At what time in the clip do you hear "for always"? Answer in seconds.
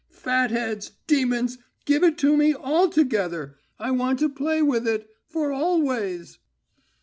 5.27-6.39